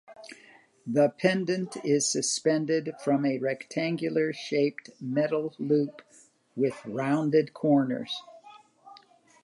[0.87, 6.01] The pendant is suspended from a rectangular shaped metal loop
[6.55, 8.19] with rounded corners.